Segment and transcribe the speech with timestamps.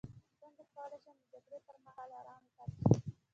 [0.39, 3.01] څنګه کولی شم د جګړې پر مهال ارام پاتې شم